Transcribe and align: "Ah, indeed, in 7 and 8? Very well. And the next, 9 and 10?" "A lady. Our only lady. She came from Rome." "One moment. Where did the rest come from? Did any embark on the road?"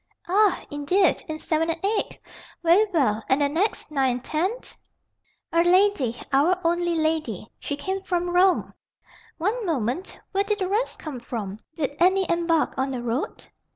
"Ah, 0.27 0.65
indeed, 0.71 1.23
in 1.27 1.37
7 1.37 1.69
and 1.69 1.79
8? 1.85 2.17
Very 2.63 2.87
well. 2.91 3.23
And 3.29 3.39
the 3.39 3.47
next, 3.49 3.91
9 3.91 4.09
and 4.09 4.23
10?" 4.23 4.49
"A 5.53 5.63
lady. 5.63 6.15
Our 6.33 6.59
only 6.63 6.95
lady. 6.95 7.51
She 7.59 7.75
came 7.75 8.01
from 8.01 8.31
Rome." 8.31 8.73
"One 9.37 9.63
moment. 9.63 10.17
Where 10.31 10.43
did 10.43 10.57
the 10.57 10.67
rest 10.67 10.97
come 10.97 11.19
from? 11.19 11.59
Did 11.75 11.95
any 11.99 12.27
embark 12.31 12.73
on 12.79 12.89
the 12.89 13.03
road?" 13.03 13.47